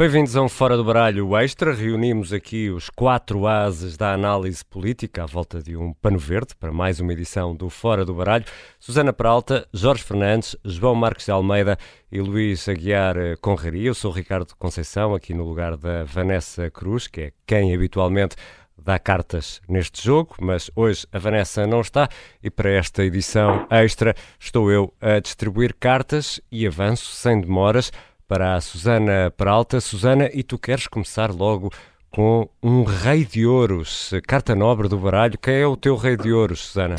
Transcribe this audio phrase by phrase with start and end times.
[0.00, 1.74] Bem-vindos a um Fora do Baralho Extra.
[1.74, 6.72] Reunimos aqui os quatro ases da análise política à volta de um pano verde para
[6.72, 8.46] mais uma edição do Fora do Baralho.
[8.78, 11.76] Susana Peralta, Jorge Fernandes, João Marcos de Almeida
[12.10, 13.88] e Luís Aguiar Conraria.
[13.88, 18.36] Eu sou Ricardo Conceição, aqui no lugar da Vanessa Cruz, que é quem habitualmente
[18.82, 22.08] dá cartas neste jogo, mas hoje a Vanessa não está
[22.42, 27.92] e para esta edição extra estou eu a distribuir cartas e avanço sem demoras
[28.30, 29.80] para a Susana Peralta.
[29.80, 31.68] Susana, e tu queres começar logo
[32.12, 35.36] com um rei de ouros, carta nobre do baralho.
[35.36, 36.94] Quem é o teu rei de ouros, Susana?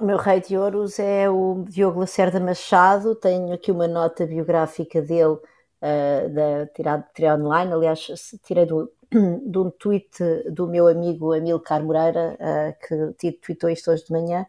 [0.00, 3.14] O meu rei de ouros é o Diogo Lacerda Machado.
[3.14, 7.72] Tenho aqui uma nota biográfica dele, uh, da, tirada, tirada online.
[7.72, 8.08] Aliás,
[8.42, 10.18] tirei do, de um tweet
[10.50, 14.44] do meu amigo Amilcar Moreira, uh, que tweetou isto hoje de manhã.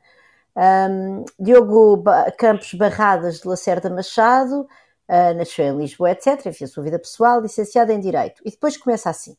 [0.55, 2.03] Um, Diogo
[2.35, 4.67] Campos Barradas de Lacerda Machado,
[5.09, 6.45] uh, nasceu em Lisboa, etc.
[6.45, 8.41] Enfim, a sua vida pessoal, licenciada em Direito.
[8.45, 9.35] E depois começa assim.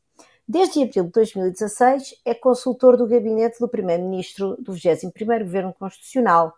[0.46, 6.52] Desde abril de 2016 é consultor do gabinete do Primeiro-Ministro do 21º Governo Constitucional.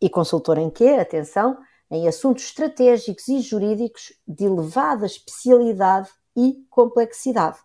[0.00, 0.96] E consultor em quê?
[0.98, 1.58] Atenção,
[1.90, 7.58] em assuntos estratégicos e jurídicos de elevada especialidade e complexidade.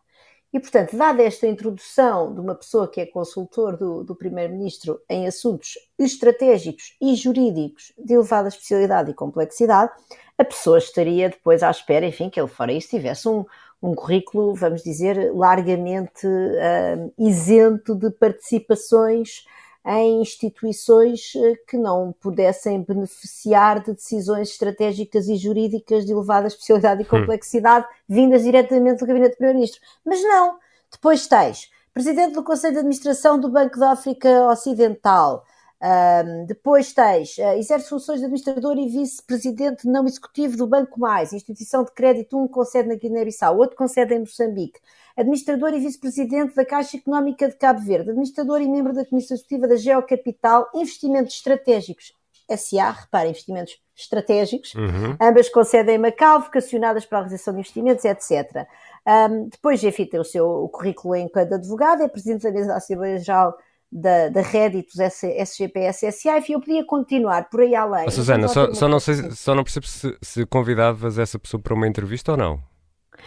[0.54, 5.26] E, portanto, dada esta introdução de uma pessoa que é consultor do, do Primeiro-Ministro em
[5.26, 9.92] assuntos estratégicos e jurídicos de elevada especialidade e complexidade,
[10.38, 13.44] a pessoa estaria depois à espera, enfim, que ele fora isso tivesse um,
[13.82, 19.46] um currículo, vamos dizer, largamente uh, isento de participações
[19.86, 27.02] em instituições eh, que não pudessem beneficiar de decisões estratégicas e jurídicas de elevada especialidade
[27.02, 27.10] e hum.
[27.10, 27.90] complexidade hum.
[28.08, 29.82] vindas diretamente do Gabinete do Primeiro-Ministro.
[30.06, 30.58] Mas não.
[30.92, 35.46] Depois tens Presidente do Conselho de Administração do Banco da África Ocidental,
[35.84, 41.34] um, depois tens, uh, exerce funções de administrador e vice-presidente não executivo do Banco Mais,
[41.34, 44.80] instituição de crédito, um com sede na Guiné-Bissau, outro com sede em Moçambique,
[45.18, 49.68] administrador e vice-presidente da Caixa Económica de Cabo Verde, administrador e membro da Comissão Executiva
[49.68, 52.14] da Geocapital, investimentos estratégicos,
[52.56, 55.18] SA, repara, investimentos estratégicos, uhum.
[55.20, 58.66] ambas com sede em Macau, vocacionadas para a realização de investimentos, etc.
[59.06, 62.78] Um, depois, enfim, tem o seu o currículo enquanto advogado, é presidente da mesa da
[62.78, 63.58] Assembleia Geral
[63.94, 68.06] da, da Réditos SGPS SA, enfim, eu podia continuar por aí além.
[68.08, 71.76] Oh, Susana, só, só, não sei, só não percebo se, se convidavas essa pessoa para
[71.76, 72.60] uma entrevista ou não,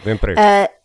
[0.03, 0.39] de emprego.
[0.39, 0.76] Uh,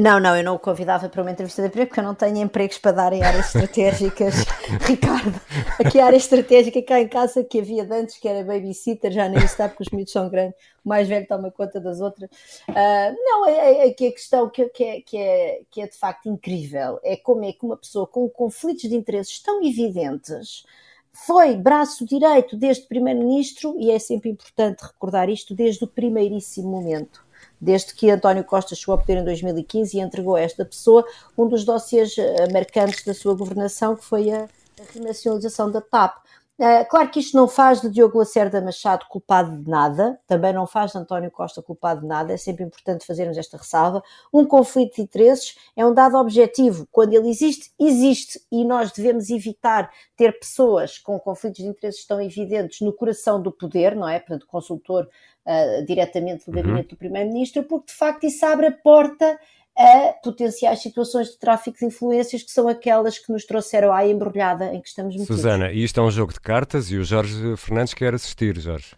[0.00, 2.38] não, não, eu não o convidava para uma entrevista de emprego porque eu não tenho
[2.38, 4.36] empregos para dar em áreas estratégicas.
[4.80, 5.38] Ricardo,
[5.78, 9.28] aqui a área estratégica cá em casa que havia de antes, que era babysitter, já
[9.28, 12.30] nem está porque os miúdos são grandes, o mais velho toma conta das outras.
[12.70, 15.86] Uh, não, é, é, é, que a questão que, que, é, que, é, que é
[15.86, 20.64] de facto incrível é como é que uma pessoa com conflitos de interesses tão evidentes
[21.12, 27.25] foi braço direito desde Primeiro-Ministro, e é sempre importante recordar isto, desde o primeiríssimo momento
[27.60, 31.04] desde que António Costa chegou ao poder em 2015 e entregou a esta pessoa
[31.36, 34.48] um dos dossiês eh, marcantes da sua governação, que foi a,
[34.94, 36.18] renacionalização da TAP.
[36.58, 40.66] Uh, claro que isto não faz de Diogo Lacerda Machado culpado de nada, também não
[40.66, 44.02] faz de António Costa culpado de nada, é sempre importante fazermos esta ressalva.
[44.32, 49.28] Um conflito de interesses é um dado objetivo, quando ele existe, existe, e nós devemos
[49.28, 54.18] evitar ter pessoas com conflitos de interesses tão evidentes no coração do poder, não é?
[54.18, 55.06] Portanto, consultor
[55.46, 56.62] uh, diretamente do uhum.
[56.62, 59.38] gabinete do Primeiro-Ministro, porque de facto isso abre a porta
[59.78, 64.72] a potenciais situações de tráfico de influências que são aquelas que nos trouxeram à embrulhada
[64.72, 65.36] em que estamos metidos.
[65.36, 68.96] Susana, isto é um jogo de cartas e o Jorge Fernandes quer assistir, Jorge.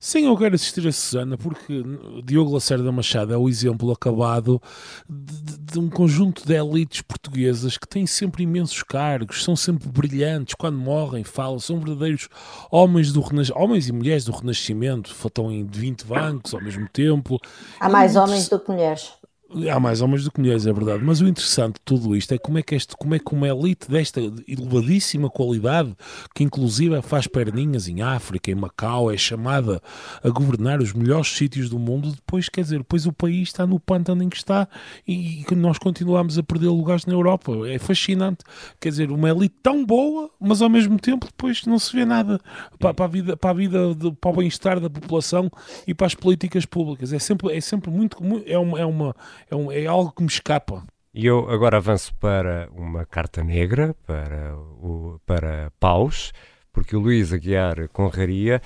[0.00, 1.82] Sim, eu quero assistir a Susana porque
[2.24, 4.62] Diogo Lacerda Machado é o exemplo acabado
[5.08, 10.54] de, de, um conjunto de elites portuguesas que têm sempre imensos cargos, são sempre brilhantes,
[10.54, 12.28] quando morrem, falam, são verdadeiros
[12.70, 13.24] homens, do
[13.56, 17.40] homens e mulheres do Renascimento, estão em 20 bancos ao mesmo tempo.
[17.80, 19.17] Há mais homens do que mulheres.
[19.50, 21.02] Há mais homens do que mulheres, é verdade.
[21.02, 23.48] Mas o interessante de tudo isto é como é que, este, como é que uma
[23.48, 25.96] elite desta elevadíssima qualidade,
[26.34, 29.80] que inclusive faz perninhas em África, em Macau, é chamada
[30.22, 33.80] a governar os melhores sítios do mundo, depois, quer dizer, depois o país está no
[33.80, 34.68] pântano em que está
[35.06, 37.52] e, e nós continuamos a perder lugares na Europa.
[37.70, 38.44] É fascinante.
[38.78, 42.38] Quer dizer, uma elite tão boa, mas ao mesmo tempo depois não se vê nada
[42.78, 45.50] para, para a vida, para, a vida de, para o bem-estar da população
[45.86, 47.14] e para as políticas públicas.
[47.14, 48.18] É sempre, é sempre muito.
[48.44, 49.16] É uma, é uma
[49.50, 50.84] é, um, é algo que me escapa.
[51.12, 56.32] E eu agora avanço para uma carta negra, para, o, para paus,
[56.72, 58.62] porque o Luís Aguiar Conraria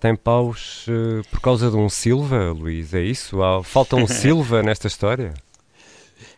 [0.00, 3.38] tem paus uh, por causa de um Silva, Luís, é isso?
[3.64, 5.34] Falta um Silva nesta história?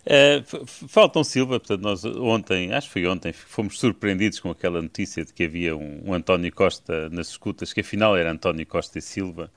[0.07, 4.81] Uh, falta um Silva, portanto, nós ontem, acho que foi ontem, fomos surpreendidos com aquela
[4.81, 8.99] notícia de que havia um, um António Costa nas escutas, que afinal era António Costa
[8.99, 9.51] e Silva.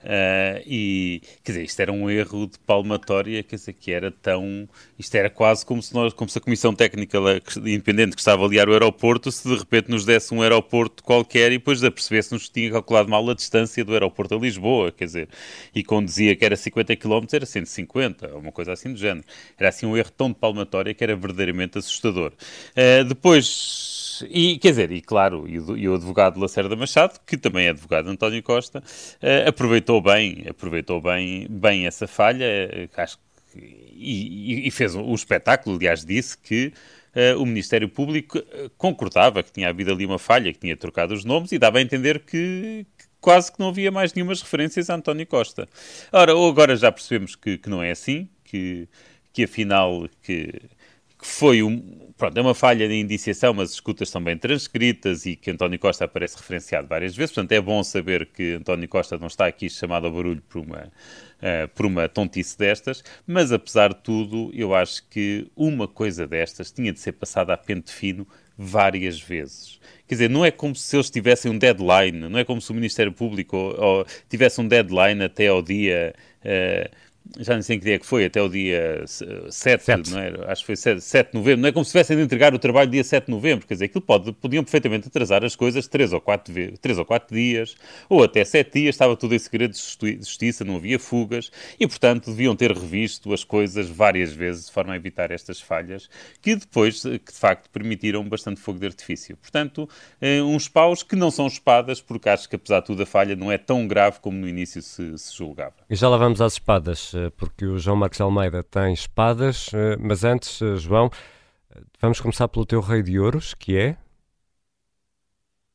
[0.00, 4.68] Uh, e, quer dizer, isto era um erro de palmatória, quer dizer, que era tão...
[4.96, 7.18] Isto era quase como se, nós, como se a Comissão Técnica
[7.56, 11.50] Independente que estava a avaliar o aeroporto, se de repente nos desse um aeroporto qualquer
[11.50, 15.28] e depois apercebesse-nos que tinha calculado mal a distância do aeroporto a Lisboa, quer dizer,
[15.74, 19.26] e dizia que era 50 km era 150, uma coisa assim do género.
[19.58, 22.32] Era assim um erro tão de palmatória que era verdadeiramente assustador.
[22.70, 23.97] Uh, depois
[24.28, 27.70] e quer dizer, e claro, e o, e o advogado Lacerda Machado, que também é
[27.70, 33.18] advogado António Costa, uh, aproveitou bem, aproveitou bem, bem essa falha, uh, acho
[33.52, 33.58] que,
[33.92, 36.72] e, e, fez um, um espetáculo, aliás, disse que
[37.14, 38.38] uh, o Ministério Público
[38.76, 41.82] concordava que tinha havido ali uma falha, que tinha trocado os nomes e dava a
[41.82, 45.68] entender que, que quase que não havia mais nenhumas referências a António Costa.
[46.12, 48.88] Ora, agora já percebemos que, que não é assim, que,
[49.32, 50.52] que afinal que
[51.18, 55.26] que foi um, pronto, é uma falha de indiciação, mas as escutas são bem transcritas
[55.26, 59.18] e que António Costa aparece referenciado várias vezes, portanto é bom saber que António Costa
[59.18, 63.92] não está aqui chamado ao barulho por uma, uh, por uma tontice destas, mas apesar
[63.92, 68.26] de tudo, eu acho que uma coisa destas tinha de ser passada a pente fino
[68.56, 69.80] várias vezes.
[70.06, 72.74] Quer dizer, não é como se eles tivessem um deadline, não é como se o
[72.74, 76.14] Ministério Público ou, ou tivesse um deadline até ao dia...
[76.44, 77.07] Uh,
[77.38, 80.10] já não sei em que dia é que foi, até o dia 7, 7.
[80.10, 80.32] Não é?
[80.46, 82.58] acho que foi 7, 7 de novembro, não é como se tivessem de entregar o
[82.58, 86.12] trabalho dia 7 de novembro, quer dizer, aquilo pode, podiam perfeitamente atrasar as coisas 3
[86.12, 87.76] ou 4, 3 ou 4 dias,
[88.08, 92.30] ou até 7 dias, estava tudo em segredo de justiça, não havia fugas, e portanto
[92.30, 96.08] deviam ter revisto as coisas várias vezes, de forma a evitar estas falhas,
[96.40, 99.36] que depois, que de facto permitiram bastante fogo de artifício.
[99.36, 99.88] Portanto,
[100.20, 103.36] eh, uns paus que não são espadas, porque acho que apesar de tudo a falha
[103.36, 105.74] não é tão grave como no início se, se julgava.
[105.88, 107.12] E já lá vamos às espadas.
[107.18, 111.10] Eh, porque o João Marcos Almeida tem espadas, eh, mas antes, eh, João,
[112.00, 113.96] vamos começar pelo teu rei de ouros, que é?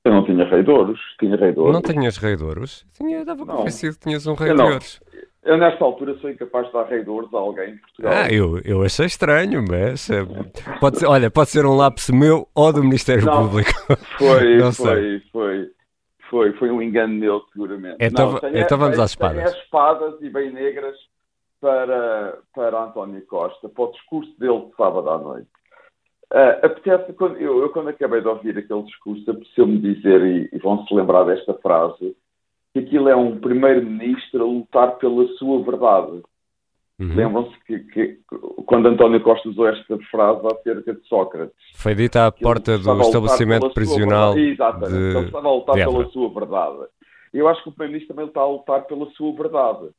[0.05, 1.73] Eu não tinha rei de ouros, tinha rei de ouros.
[1.73, 2.85] Não tinhas rei de ouros?
[2.93, 5.01] Tinha, dava convencido que tinhas um rei eu de ouros.
[5.43, 8.13] Eu, nesta altura, sou incapaz de dar rei de ouros a alguém em Portugal.
[8.13, 10.07] Ah, eu, eu achei estranho, mas.
[10.79, 13.71] Pode ser, olha, pode ser um lápis meu ou do Ministério não, Público.
[14.17, 15.19] Foi, não foi, sei.
[15.31, 15.71] foi.
[16.29, 17.97] Foi, foi um engano meu, seguramente.
[17.99, 19.43] Então, não, então vamos às espadas.
[19.43, 20.95] Tenho espadas e bem negras
[21.63, 25.47] para, para António Costa, para o discurso dele de sábado à noite.
[26.29, 30.59] Uh, apetece, quando, eu, eu, quando acabei de ouvir aquele discurso, apeteceu-me dizer, e, e
[30.59, 32.17] vão-se lembrar desta frase,
[32.73, 36.21] que aquilo é um primeiro-ministro a lutar pela sua verdade.
[36.99, 37.15] Uhum.
[37.15, 38.19] Lembram-se que, que,
[38.65, 41.55] quando António Costa usou esta frase acerca de Sócrates.
[41.75, 44.37] Foi dita à porta do estabelecimento prisional.
[44.37, 45.17] Exatamente, de...
[45.17, 46.89] ele estava a lutar pela sua verdade.
[47.33, 49.89] Eu acho que o Primeiro-Ministro também está a lutar pela sua verdade.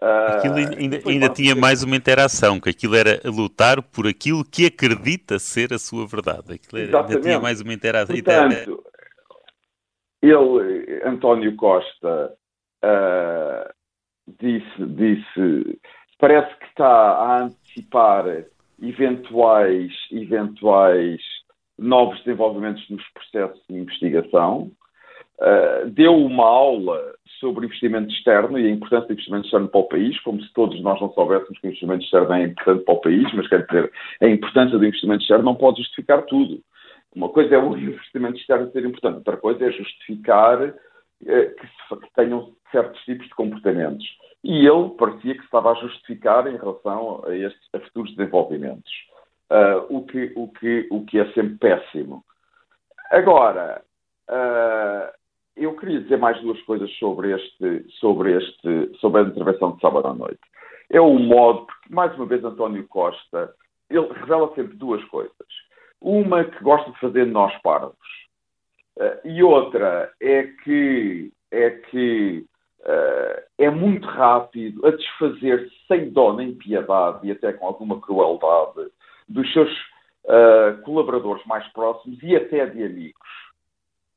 [0.00, 4.64] Aquilo ah, ainda, ainda tinha mais uma interação, que aquilo era lutar por aquilo que
[4.64, 6.54] acredita ser a sua verdade.
[6.54, 8.16] Aquilo era, ainda tinha mais uma interação.
[8.16, 8.82] Portanto,
[10.22, 12.32] ele, António Costa,
[12.82, 13.72] uh,
[14.40, 15.78] disse, disse
[16.18, 18.24] parece que está a antecipar
[18.80, 21.20] eventuais, eventuais
[21.78, 24.70] novos desenvolvimentos nos processos de investigação.
[25.38, 29.88] Uh, deu uma aula sobre investimento externo e a importância do investimento externo para o
[29.88, 33.00] país, como se todos nós não soubéssemos que o investimento externo é importante para o
[33.00, 36.60] país, mas quer dizer, a importância do investimento externo não pode justificar tudo.
[37.14, 40.74] Uma coisa é o investimento externo ser importante, outra coisa é justificar uh,
[41.22, 44.06] que, se, que tenham certos tipos de comportamentos
[44.42, 48.90] e ele parecia que estava a justificar em relação a estes a futuros desenvolvimentos,
[49.50, 52.24] uh, o, que, o, que, o que é sempre péssimo.
[53.10, 53.82] Agora,
[54.30, 55.19] uh,
[55.60, 60.08] eu queria dizer mais duas coisas sobre, este, sobre, este, sobre a intervenção de sábado
[60.08, 60.40] à noite.
[60.90, 63.54] É o modo, porque, mais uma vez, António Costa,
[63.90, 65.34] ele revela sempre duas coisas.
[66.00, 67.94] Uma que gosta de fazer nós parvos.
[68.96, 72.44] Uh, e outra é que, é que
[72.80, 78.90] uh, é muito rápido a desfazer-se sem dó nem piedade e até com alguma crueldade
[79.28, 79.70] dos seus
[80.24, 83.49] uh, colaboradores mais próximos e até de amigos.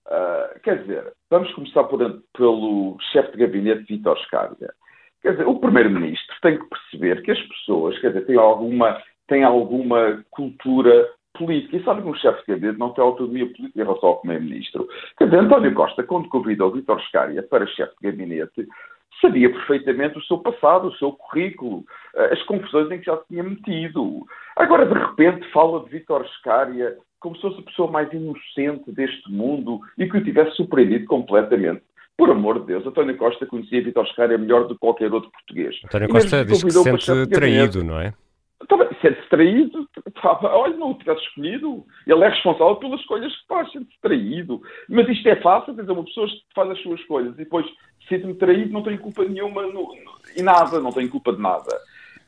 [0.08, 2.00] Uh, quer dizer, vamos começar por,
[2.36, 4.74] pelo chefe de gabinete, Vítor Scária.
[5.22, 9.44] Quer dizer, o primeiro-ministro tem que perceber que as pessoas, quer dizer, têm alguma, têm
[9.44, 11.78] alguma cultura política.
[11.78, 14.88] E sabe que um chefe de gabinete não tem autonomia política em relação ao primeiro-ministro.
[15.18, 18.68] Quer dizer, António Costa, quando convidou Vítor Scária para chefe de gabinete,
[19.22, 23.28] sabia perfeitamente o seu passado, o seu currículo, eh, as confusões em que já se
[23.28, 24.26] tinha metido.
[24.56, 29.32] Agora, de repente, fala de Vítor Scária como se fosse a pessoa mais inocente deste
[29.32, 31.82] mundo e que o tivesse surpreendido completamente.
[32.18, 35.74] Por amor de Deus, António Costa conhecia Vítor Scária melhor do que qualquer outro português.
[35.86, 38.14] António Costa diz que se sente traído, não é?
[39.02, 39.88] Ser distraído,
[40.24, 41.86] olha, não o tivesse escolhido.
[42.06, 44.62] Ele é responsável pelas escolhas que faz, ser distraído.
[44.88, 47.66] Mas isto é fácil, quer dizer, uma pessoa faz as suas escolhas e depois
[48.08, 49.96] sente-me traído, não tem culpa nenhuma no, no,
[50.38, 51.78] e nada, não tem culpa de nada.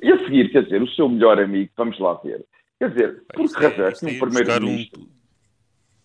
[0.02, 2.46] E a seguir, quer dizer, o seu melhor amigo, vamos lá ver.
[2.79, 5.01] Quer dizer, por que razão é que um primeiro-ministro.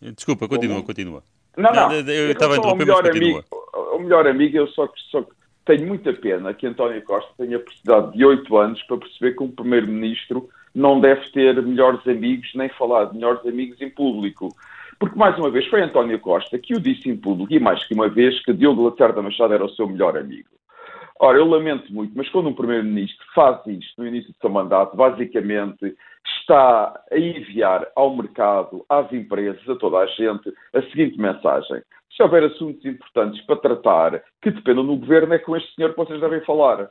[0.02, 0.12] Um...
[0.12, 1.22] Desculpa, continua, continua.
[1.56, 3.44] Não, não, eu estava a interromper, mas continua.
[3.72, 5.26] Amigo, o melhor amigo, eu só, só
[5.64, 9.50] tenho muita pena que António Costa tenha precisado de oito anos para perceber que um
[9.50, 14.48] primeiro-ministro não deve ter melhores amigos, nem falar de melhores amigos em público.
[14.98, 17.94] Porque, mais uma vez, foi António Costa que o disse em público, e mais que
[17.94, 20.48] uma vez, que Diogo Lacerda Machado era o seu melhor amigo.
[21.22, 24.96] Ora, eu lamento muito, mas quando um Primeiro-Ministro faz isto no início do seu mandato,
[24.96, 25.94] basicamente
[26.40, 31.82] está a enviar ao mercado, às empresas, a toda a gente, a seguinte mensagem.
[32.16, 35.98] Se houver assuntos importantes para tratar que dependam do governo, é com este senhor que
[35.98, 36.88] vocês devem falar.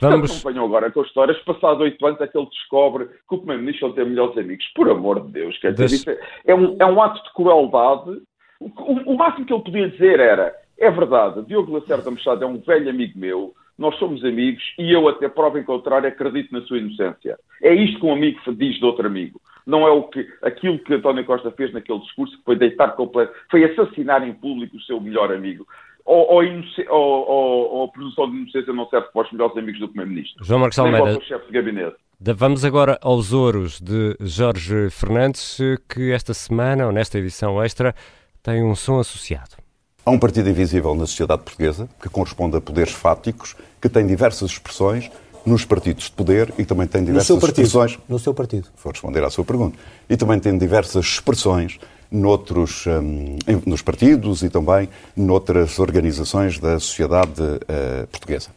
[0.00, 0.30] Vamos...
[0.30, 1.38] Portanto, não venham agora com histórias.
[1.38, 4.66] Passados oito anos é que ele descobre que o Primeiro-Ministro tem melhores amigos.
[4.74, 5.58] Por amor de Deus.
[5.58, 8.20] Quer dizer, isso é, é, um, é um ato de crueldade.
[8.60, 8.66] O,
[9.12, 12.90] o, máximo que ele podia dizer era: é verdade, Diogo Lacerda Machado é um velho
[12.90, 17.38] amigo meu, nós somos amigos e eu, até prova em contrário, acredito na sua inocência.
[17.62, 19.40] É isto que um amigo diz de outro amigo.
[19.64, 23.32] Não é o que, aquilo que António Costa fez naquele discurso, que foi deitar completo,
[23.50, 25.64] foi assassinar em público o seu melhor amigo
[26.08, 26.42] ou, ou,
[26.88, 30.42] ou, ou, a presunção de inocência não serve para os melhores amigos do Primeiro-Ministro.
[30.42, 31.20] João Marcos Almeida.
[31.20, 31.96] chefe de gabinete.
[32.18, 35.58] Vamos agora aos ouros de Jorge Fernandes,
[35.88, 37.94] que esta semana, ou nesta edição extra,
[38.42, 39.67] tem um som associado.
[40.08, 44.52] Há um partido invisível na sociedade portuguesa, que corresponde a poderes fáticos, que tem diversas
[44.52, 45.10] expressões
[45.44, 47.98] nos partidos de poder e também tem diversas no expressões.
[48.08, 48.68] No seu partido.
[48.82, 49.76] Vou responder à sua pergunta.
[50.08, 51.78] E também tem diversas expressões
[52.10, 53.36] noutros, um,
[53.66, 58.48] nos partidos e também noutras organizações da sociedade uh, portuguesa.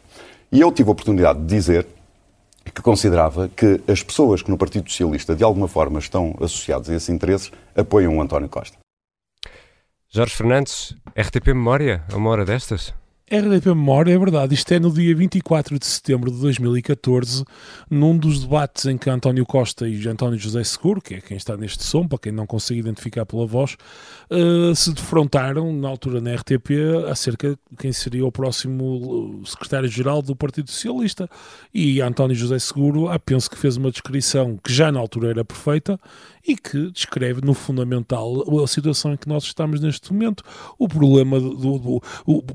[0.50, 1.86] E eu tive a oportunidade de dizer
[2.74, 6.94] que considerava que as pessoas que no Partido Socialista de alguma forma estão associadas a
[6.94, 8.78] esses interesses apoiam o António Costa.
[10.14, 12.92] Jorge Fernandes, RTP Memória, a uma hora destas?
[13.34, 14.52] RDP Memória, é verdade.
[14.52, 17.42] Isto é no dia 24 de setembro de 2014,
[17.88, 21.56] num dos debates em que António Costa e António José Seguro, que é quem está
[21.56, 23.74] neste som, para quem não consegue identificar pela voz,
[24.30, 30.36] uh, se defrontaram, na altura na RTP, acerca de quem seria o próximo secretário-geral do
[30.36, 31.26] Partido Socialista.
[31.72, 35.42] E António José Seguro, ah, penso que fez uma descrição que já na altura era
[35.42, 35.98] perfeita
[36.46, 40.42] e que descreve no fundamental a situação em que nós estamos neste momento.
[40.78, 41.54] O problema do.
[41.54, 42.02] do, do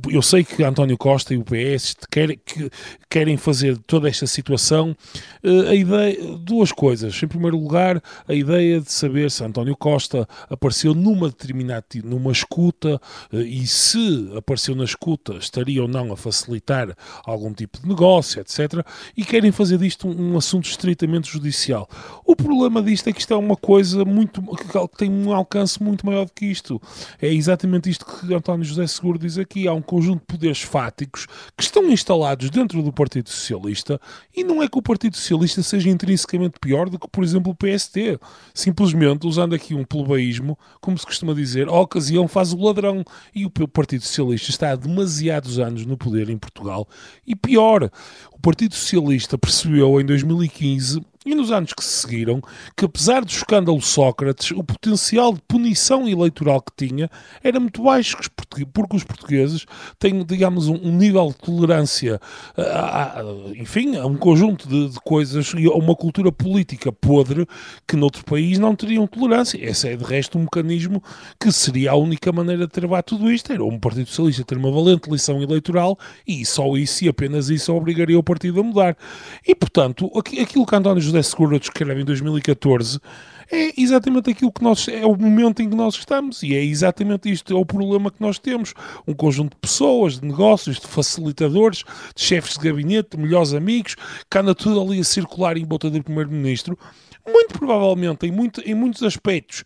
[0.10, 2.70] eu sei que António Costa e o PS querem, que,
[3.10, 4.96] querem fazer toda esta situação
[5.44, 6.18] uh, a ideia.
[6.38, 7.22] Duas coisas.
[7.22, 11.86] Em primeiro lugar, a ideia de saber se António Costa apareceu numa determinada.
[12.04, 13.00] numa escuta
[13.32, 18.42] uh, e se apareceu na escuta estaria ou não a facilitar algum tipo de negócio,
[18.42, 18.86] etc.
[19.16, 21.88] E querem fazer disto um, um assunto estritamente judicial.
[22.26, 25.82] O problema disto é que isto é uma coisa coisa muito que tem um alcance
[25.82, 26.82] muito maior do que isto.
[27.22, 29.68] É exatamente isto que António José Seguro diz aqui.
[29.68, 34.02] Há um conjunto de poderes fáticos que estão instalados dentro do Partido Socialista
[34.36, 37.56] e não é que o Partido Socialista seja intrinsecamente pior do que, por exemplo, o
[37.56, 38.20] PST.
[38.52, 43.06] Simplesmente, usando aqui um plebeísmo, como se costuma dizer, a ocasião faz o ladrão.
[43.36, 46.88] E o Partido Socialista está há demasiados anos no poder em Portugal.
[47.28, 47.92] E pior,
[48.32, 52.42] o Partido Socialista percebeu em 2015 e nos anos que se seguiram
[52.76, 57.10] que, apesar do escândalo Sócrates, o potencial de punição eleitoral que tinha
[57.44, 58.18] era muito baixo,
[58.74, 59.66] porque os portugueses
[60.00, 62.20] têm, digamos, um, nível de tolerância,
[62.58, 63.24] a, a,
[63.56, 67.46] enfim, a um conjunto de, de, coisas e a uma cultura política podre
[67.86, 69.58] que noutro país não teriam tolerância.
[69.62, 71.04] Esse é, de resto, um mecanismo
[71.40, 74.72] que seria a única maneira de travar tudo isto, era um Partido Socialista ter uma
[74.72, 78.98] valente lição eleitoral e só isso e apenas isso obrigaria o partido a mudar.
[79.46, 83.00] E, portanto, aquilo que António José Seguro descreve em 2014
[83.52, 87.32] é exatamente aquilo que nós é o momento em que nós estamos e é exatamente
[87.32, 88.74] isto é o problema que nós temos.
[89.08, 91.84] Um conjunto de pessoas, de negócios, de facilitadores,
[92.14, 93.96] de chefes de gabinete, de melhores amigos,
[94.30, 96.78] que anda tudo ali a circular em volta do primeiro-ministro,
[97.26, 99.64] muito provavelmente em, muito, em muitos aspectos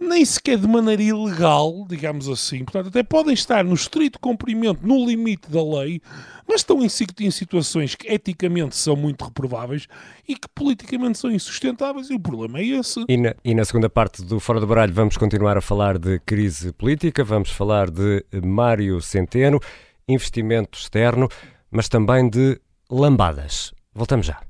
[0.00, 2.64] nem sequer de maneira ilegal, digamos assim.
[2.64, 6.00] Portanto, até podem estar no estrito cumprimento, no limite da lei,
[6.46, 6.88] mas estão em,
[7.30, 9.86] situações que eticamente são muito reprováveis
[10.26, 13.04] e que politicamente são insustentáveis, e o problema é esse.
[13.08, 16.18] E na, e na segunda parte do Fora do Baralho vamos continuar a falar de
[16.20, 19.60] crise política, vamos falar de Mário Centeno,
[20.08, 21.28] investimento externo,
[21.70, 22.58] mas também de
[22.90, 23.74] lambadas.
[23.94, 24.47] Voltamos já.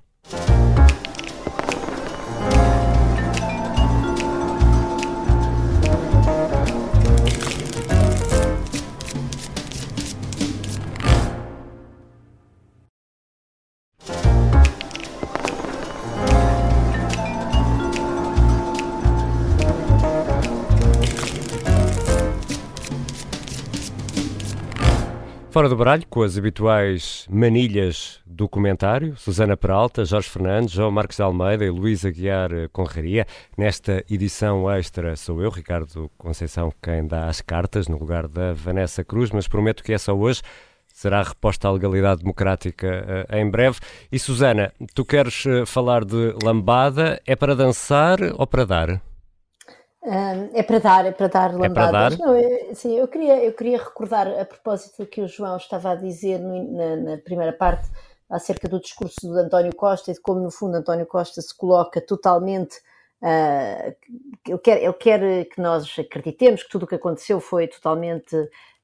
[25.58, 31.18] Fora do baralho com as habituais manilhas do comentário, Susana Peralta, Jorge Fernandes, João Marcos
[31.18, 33.26] Almeida e Luís Aguiar Conraria.
[33.56, 39.02] Nesta edição extra sou eu, Ricardo Conceição, quem dá as cartas no lugar da Vanessa
[39.02, 40.42] Cruz, mas prometo que é só hoje
[40.86, 43.80] será reposta à legalidade democrática uh, em breve.
[44.12, 47.20] E Susana, tu queres uh, falar de lambada?
[47.26, 49.07] É para dançar ou para dar?
[50.02, 51.68] É para dar, é para dar lambadas.
[51.68, 52.18] É para dar?
[52.18, 55.92] Não, eu, sim, eu queria, eu queria recordar, a propósito do que o João estava
[55.92, 57.88] a dizer no, na, na, primeira parte,
[58.30, 62.00] acerca do discurso de António Costa e de como, no fundo, António Costa se coloca
[62.00, 62.76] totalmente.
[63.20, 63.96] Uh,
[64.46, 68.36] ele, quer, ele quer que nós acreditemos que tudo o que aconteceu foi totalmente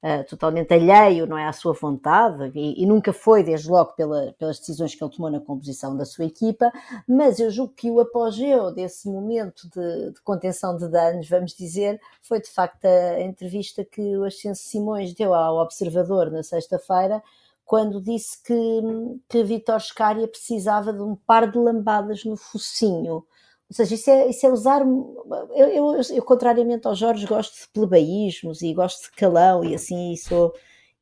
[0.04, 4.34] uh, totalmente alheio não é, à sua vontade e, e, nunca foi, desde logo, pela,
[4.38, 6.70] pelas decisões que ele tomou na composição da sua equipa,
[7.08, 11.98] mas eu julgo que o apogeu desse momento de, de contenção de danos, vamos dizer,
[12.20, 17.22] foi de facto a entrevista que o Ascenso Simões deu ao Observador na sexta-feira,
[17.64, 18.82] quando disse que,
[19.26, 23.24] que Vitor Scária precisava de um par de lambadas no focinho
[23.70, 24.82] ou seja, isso é, isso é usar.
[24.82, 30.12] Eu, eu, eu, contrariamente ao Jorge, gosto de plebeísmos e gosto de calão e assim,
[30.12, 30.52] e sou,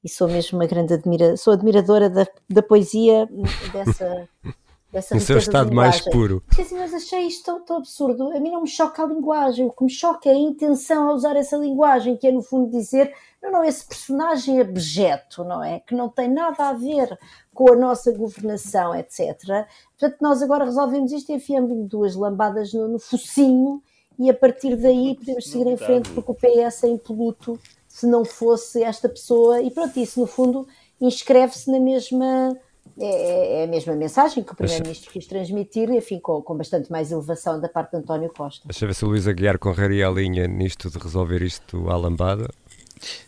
[0.03, 3.29] e sou mesmo uma grande admira, sou admiradora da, da poesia
[3.73, 4.29] dessa.
[4.93, 6.43] dessa no seu estado mais puro.
[6.59, 8.31] Assim, mas achei isto tão, tão, absurdo.
[8.37, 11.15] A mim não me choca a linguagem, o que me choca é a intenção a
[11.15, 15.81] usar essa linguagem, que é no fundo dizer não, não, esse personagem abjeto, não é?
[15.81, 17.19] Que não tem nada a ver
[17.53, 19.67] com a nossa governação, etc.
[19.99, 23.83] Portanto, nós agora resolvemos isto e enfiamos-lhe duas lambadas no, no, focinho
[24.19, 27.59] e a partir daí podemos seguir em frente porque o PS é impoluto
[27.89, 30.67] se não fosse esta pessoa e pronto, isso no fundo
[31.01, 32.57] inscreve-se na mesma
[32.99, 36.91] é, é, é, a mesma mensagem que o Primeiro-Ministro quis transmitir, enfim, com, com bastante
[36.91, 38.63] mais elevação da parte de António Costa.
[38.67, 42.49] Deixa ver se o Luís Aguiar correria a linha nisto de resolver isto à lambada.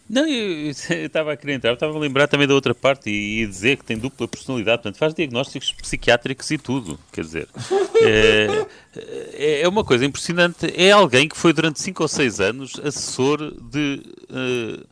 [0.08, 3.42] Não, eu estava a querer entrar, eu estava a lembrar também da outra parte e,
[3.42, 7.48] e dizer que tem dupla personalidade, portanto faz diagnósticos psiquiátricos e tudo, quer dizer,
[8.02, 8.66] é,
[9.32, 13.38] é, é uma coisa impressionante, é alguém que foi durante 5 ou 6 anos assessor
[13.70, 14.86] de, uh,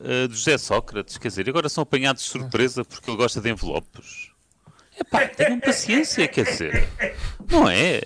[0.00, 3.50] uh, de José Sócrates, quer dizer, agora são apanhados de surpresa porque ele gosta de
[3.50, 4.30] envelopes.
[4.98, 6.88] Epá, tenham paciência, quer dizer,
[7.48, 8.02] não é?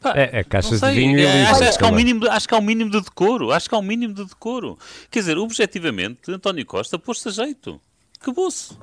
[0.00, 2.48] Pá, é, é caixas de vinho e é, acho, acho, que há um mínimo, acho
[2.48, 3.52] que há um mínimo de decoro.
[3.52, 4.78] Acho que há um mínimo de decoro.
[5.10, 7.80] Quer dizer, objetivamente, António Costa pôs-se a jeito.
[8.20, 8.76] Acabou-se.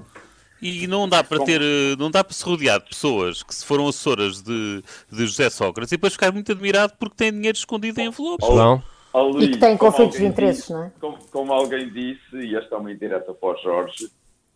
[0.61, 1.61] E não dá para ter,
[1.97, 5.91] não dá para se rodear de pessoas que se foram assessoras de, de José Sócrates
[5.91, 8.49] e depois ficar muito admirado porque têm dinheiro escondido em envelopes.
[8.49, 8.83] Não.
[9.39, 10.91] E que têm conflitos de interesses, disse, não é?
[10.99, 14.09] Como, como, alguém disse, e esta é uma indireta para o Jorge,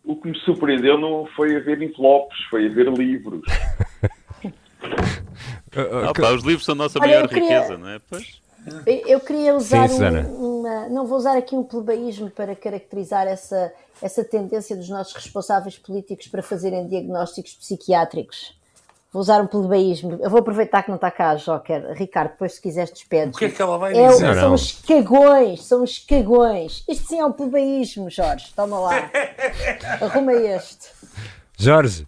[0.04, 3.42] o que me surpreendeu não foi haver envelopes, foi haver livros.
[5.76, 7.62] Ah, pá, os livros são a nossa Olha, maior queria...
[7.62, 7.98] riqueza, não é?
[8.08, 8.40] Pois.
[9.06, 10.88] Eu queria usar Sim, um, uma.
[10.88, 16.28] Não vou usar aqui um plebeísmo para caracterizar essa, essa tendência dos nossos responsáveis políticos
[16.28, 18.56] para fazerem diagnósticos psiquiátricos.
[19.14, 20.18] Vou usar um plebeísmo.
[20.20, 21.92] Eu vou aproveitar que não está cá a Joker.
[21.92, 23.36] Ricardo, depois se quiseres despedes.
[23.36, 24.34] O que é que ela vai é, dizer?
[24.34, 26.84] São os cagões, são os cagões.
[26.88, 28.52] Isto sim é um plebeísmo, Jorge.
[28.56, 29.10] Toma lá.
[30.02, 30.88] Arruma este.
[31.56, 32.04] Jorge,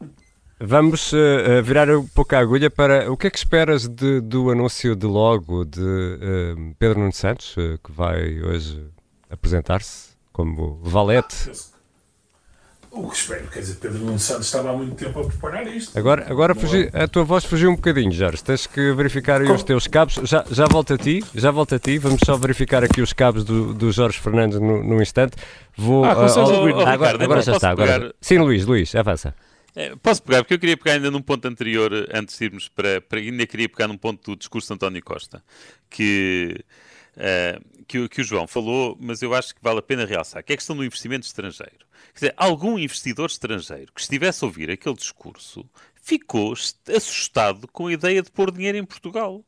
[0.58, 4.50] Vamos uh, virar um pouco a agulha para o que é que esperas de, do
[4.50, 8.82] anúncio de logo de uh, Pedro Nuno Santos, uh, que vai hoje
[9.30, 11.52] apresentar-se como valete.
[12.96, 15.66] Ah, o que espero, quer dizer, Pedro Nuno Santos estava há muito tempo a preparar
[15.66, 15.96] isto.
[15.98, 17.02] Agora, agora fugi, é?
[17.02, 18.42] a tua voz fugiu um bocadinho, Jorge.
[18.42, 20.14] Tens que verificar aí os teus cabos.
[20.24, 21.98] Já, já volto a ti, já volto a ti.
[21.98, 25.36] Vamos só verificar aqui os cabos do, do Jorge Fernandes no, no instante.
[25.76, 26.04] Vou.
[26.04, 27.70] Ah, uh, agora, agora já está.
[27.70, 28.14] Agora...
[28.20, 29.34] Sim, Luís, Luís, avança.
[29.74, 32.98] É, posso pegar, porque eu queria pegar ainda num ponto anterior, antes de irmos para,
[33.02, 35.44] para ainda queria pegar num ponto do discurso de António Costa,
[35.90, 36.64] que,
[37.18, 40.52] uh, que, que, o João falou, mas eu acho que vale a pena realçar, que
[40.52, 41.86] é a questão do investimento estrangeiro.
[42.12, 46.54] Quer dizer, algum investidor estrangeiro que estivesse a ouvir aquele discurso ficou
[46.94, 49.44] assustado com a ideia de pôr dinheiro em Portugal.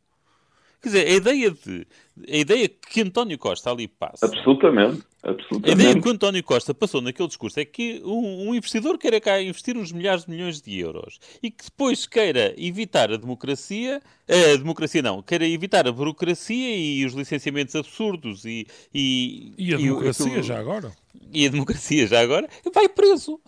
[0.80, 1.86] Quer dizer, a ideia, de,
[2.26, 4.26] a ideia que António Costa ali passa.
[4.26, 5.02] Absolutamente.
[5.22, 5.70] Absolutamente.
[5.70, 9.20] A ideia que o António Costa passou naquele discurso é que um, um, investidor queira
[9.20, 14.00] cá investir uns milhares de milhões de euros e que depois queira evitar a democracia,
[14.28, 18.66] a democracia não, queira evitar a burocracia e os licenciamentos absurdos e...
[18.94, 20.92] E, e a democracia já agora?
[21.32, 23.38] E a democracia já agora, vai preso.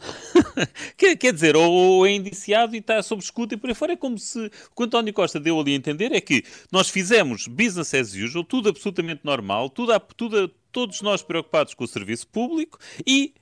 [0.98, 3.92] quer, quer dizer, ou, ou, é indiciado e está sob escuta e por aí fora.
[3.94, 6.90] É como se o que o António Costa deu ali a entender é que nós
[6.90, 12.28] fizemos business as usual, tudo absolutamente normal, tudo, tudo, todos nós preocupados com o serviço
[12.28, 13.34] público e,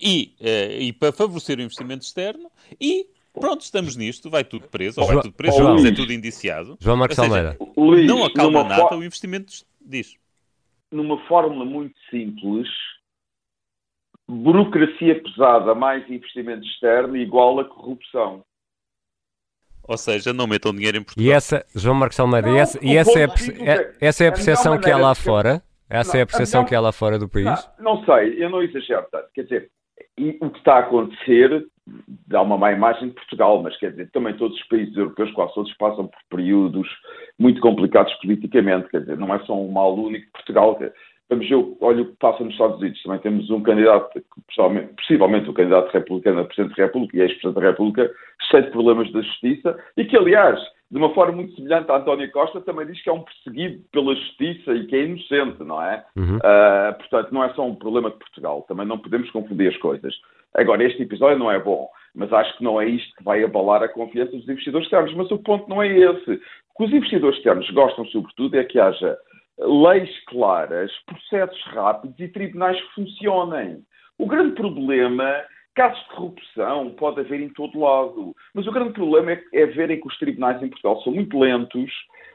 [0.00, 5.00] e, uh, e para favorecer o investimento externo e pronto, estamos nisto, vai tudo preso,
[5.00, 6.76] ou vai tudo preso, João, é tudo indiciado.
[6.80, 7.56] João Marcos Almeida.
[8.06, 10.16] Não acalma nada o investimento diz.
[10.90, 12.68] Numa fórmula muito simples,
[14.28, 18.44] burocracia pesada mais investimento externo igual a corrupção.
[19.86, 21.26] Ou seja, não metam dinheiro em Portugal.
[21.26, 24.32] E essa, João Marcos Almeida, não, e essa, e essa, é, é, essa é a
[24.32, 25.62] percepção que há lá fora?
[25.90, 27.46] Essa não, é a percepção que há lá fora do país?
[27.78, 29.26] Não, não sei, eu não exagero tanto.
[29.34, 29.70] Quer dizer,
[30.40, 31.66] o que está a acontecer
[32.28, 35.54] dá uma má imagem de Portugal, mas quer dizer, também todos os países europeus, quase
[35.54, 36.88] todos, passam por períodos
[37.38, 40.78] muito complicados politicamente, quer dizer, não é só um mal único de Portugal.
[41.30, 44.22] Vamos ver, olha o que passa nos Estados Unidos, também temos um candidato,
[44.96, 48.10] possivelmente um candidato republicano a Presidente da República e ex-Presidente da República,
[48.50, 52.30] cheio de problemas da justiça, e que, aliás, de uma forma muito semelhante a António
[52.32, 56.04] Costa, também diz que é um perseguido pela justiça e que é inocente, não é?
[56.14, 56.36] Uhum.
[56.36, 60.14] Uh, portanto, não é só um problema de Portugal, também não podemos confundir as coisas.
[60.54, 63.82] Agora, este episódio não é bom, mas acho que não é isto que vai abalar
[63.82, 65.14] a confiança dos investidores externos.
[65.14, 66.32] Mas o ponto não é esse.
[66.74, 69.16] O que os investidores externos gostam, sobretudo, é que haja
[69.58, 73.82] leis claras, processos rápidos e tribunais que funcionem.
[74.18, 75.42] O grande problema
[75.74, 79.98] Casos de corrupção pode haver em todo lado, mas o grande problema é, é verem
[79.98, 81.90] que os tribunais em Portugal são muito lentos,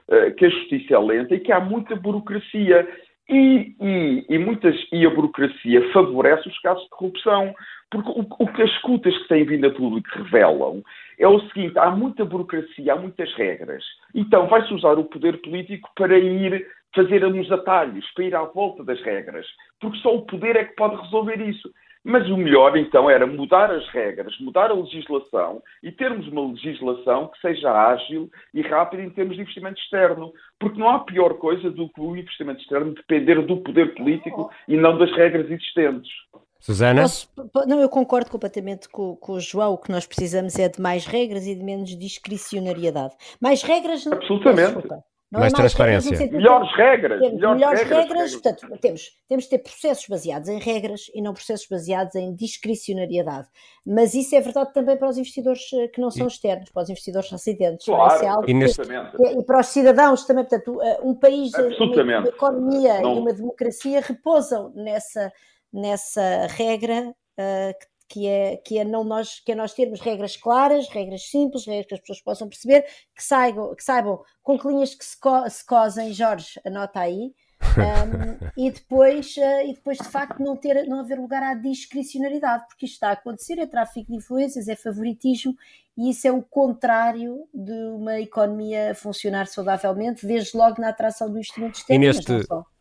[0.07, 2.87] uh, que a justiça é lenta e que há muita burocracia.
[3.29, 7.53] E, e, e, muitas, e a burocracia favorece os casos de corrupção.
[7.91, 10.81] Porque o, o, que as escutas que têm vindo a público revelam
[11.19, 13.83] é o seguinte: há muita burocracia, há muitas regras.
[14.15, 16.65] Então vai-se usar o poder político para ir
[16.97, 19.45] fazer uns atalhos, para ir à volta das regras.
[19.79, 21.69] Porque só o poder é que pode resolver isso.
[22.03, 27.27] Mas o melhor, então, era mudar as regras, mudar a legislação e termos uma legislação
[27.27, 30.31] que seja ágil e rápida em termos de investimento externo.
[30.57, 34.77] Porque não há pior coisa do que o investimento externo depender do poder político e
[34.77, 36.11] não das regras existentes.
[36.59, 37.01] Susana?
[37.01, 37.29] Posso,
[37.67, 39.73] não, eu concordo completamente com, com, o João.
[39.73, 43.15] O que nós precisamos é de mais regras e de menos discricionariedade.
[43.41, 44.07] Mais regras.
[44.07, 44.87] Absolutamente.
[44.87, 46.17] Não mais é transparência.
[46.17, 47.19] Regras, melhores regras.
[47.19, 51.21] Temos melhores, melhores regras, regras, portanto, temos, temos de ter processos baseados em regras e
[51.21, 53.47] não processos baseados em discricionariedade.
[53.85, 56.89] Mas isso é verdade também para os investidores eh, que não são externos, para os
[56.89, 57.85] investidores residentes.
[57.85, 58.81] Claro, é e, neste...
[58.81, 60.45] e, para os cidadãos também.
[60.45, 63.15] Portanto, eh, um país, uma, uma economia não.
[63.15, 65.31] e uma democracia repousam nessa,
[65.73, 70.37] nessa regra uh, que que é, que é não nós, que é nós termos regras
[70.37, 72.83] claras, regras simples, regras que as pessoas possam perceber,
[73.15, 77.33] que saibam, que saibam com que linhas que se, co se cosem, Jorge, anota aí,
[77.61, 82.65] um, e, depois, uh, e depois de facto não, ter, não haver lugar à discricionariedade,
[82.67, 85.55] porque isto está a acontecer, é tráfico de influências, é favoritismo,
[85.97, 91.39] e isso é o contrário de uma economia funcionar saudavelmente, desde logo na atração do
[91.39, 92.31] instrumento externo, e neste,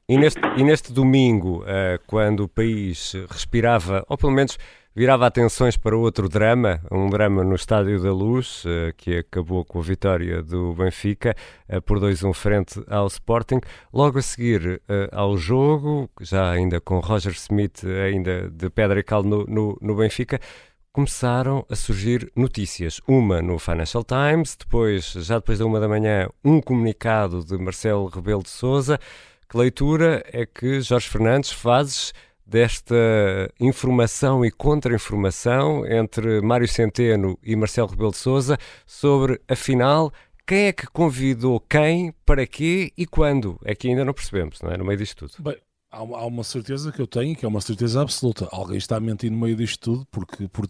[0.08, 4.56] e neste, e neste domingo, uh, quando o país respirava, ou pelo menos
[4.94, 9.80] virava atenções para outro drama, um drama no Estádio da Luz, uh, que acabou com
[9.80, 11.34] a vitória do Benfica
[11.68, 13.60] uh, por 2-1 frente ao Sporting.
[13.92, 19.24] Logo a seguir ao jogo, já ainda com Roger Smith ainda de pedra e cal
[19.24, 20.40] no, no, no Benfica,
[20.92, 23.00] começaram a surgir notícias.
[23.08, 28.06] Uma no Financial Times, depois, já depois da uma da manhã, um comunicado de Marcelo
[28.06, 29.00] Rebelo de Sousa.
[29.48, 32.12] Que leitura é que Jorge Fernandes fazes
[32.44, 32.94] desta
[33.60, 38.56] informação e contra-informação entre Mário Centeno e Marcelo Rebelo de Sousa
[38.86, 40.12] sobre, afinal,
[40.46, 43.58] quem é que convidou quem, para quê e quando?
[43.64, 44.76] É que ainda não percebemos, não é?
[44.76, 45.42] No meio disto tudo.
[45.42, 45.56] Bem,
[45.90, 48.48] há uma certeza que eu tenho, que é uma certeza absoluta.
[48.52, 50.68] Alguém está a mentir no meio disto tudo, porque por,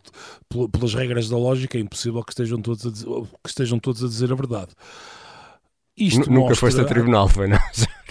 [0.71, 4.09] pelas regras da lógica é impossível que estejam todos a dizer, que estejam todos a,
[4.09, 4.73] dizer a verdade.
[5.97, 6.57] Isto Nunca mostra...
[6.57, 7.59] foste a tribunal, foi não?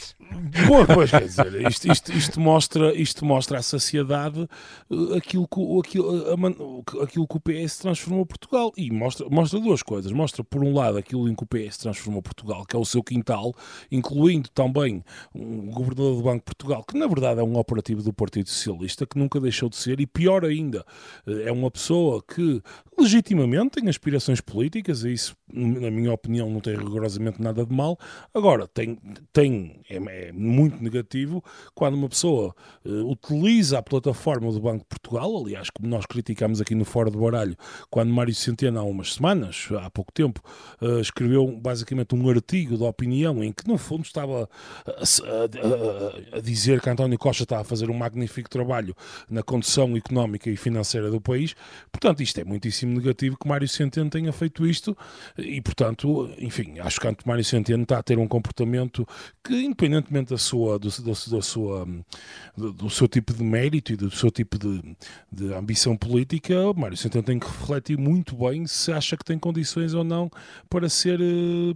[0.68, 4.48] Pois, pois quer dizer, isto, isto, isto, mostra, isto mostra à sociedade
[4.90, 8.72] eh, aquilo que, aquilo, aquilo que o PS transformou Portugal.
[8.78, 10.12] E mostra, mostra duas coisas.
[10.12, 13.04] Mostra, por um lado, aquilo em que o PS transformou Portugal, que é o seu
[13.04, 13.54] quintal,
[13.92, 18.14] incluindo também um governador do Banco de Portugal, que na verdade é um operativo do
[18.14, 20.86] Partido Socialista, que nunca deixou de ser, e pior ainda,
[21.28, 22.62] eh, é uma pessoa que
[22.98, 28.00] legitimamente tem aspirações políticas, e isso, na minha opinião, não tem rigorosamente nada de mal.
[28.34, 28.98] Agora, tem,
[29.34, 34.86] tem é, é muito negativo quando uma pessoa uh, utiliza a plataforma do Banco de
[34.86, 37.56] Portugal, aliás, como nós criticamos aqui no Fora do Baralho,
[37.90, 40.42] quando Mário Centeno, há umas semanas, há pouco tempo,
[40.82, 44.50] uh, escreveu basicamente um artigo de opinião em que, no fundo, estava
[44.86, 48.96] a, a, a, dizer que António Costa estava a fazer um magnífico trabalho
[49.30, 51.56] na condição económica e financeira do país.
[51.92, 54.96] Portanto, isto é muitíssimo negativo que Mário Centeno tenha feito isto
[55.38, 59.08] e, portanto, enfim, acho que Mário Centeno está a ter um comportamento
[59.44, 59.64] que,
[59.98, 60.90] independentemente da sua, do,
[61.42, 61.88] sua,
[62.56, 64.96] do, do, seu tipo de mérito e do seu tipo de,
[65.32, 69.94] de ambição política, Mário Centeno tem que refletir muito bem se acha que tem condições
[69.94, 70.30] ou não
[70.70, 71.20] para ser,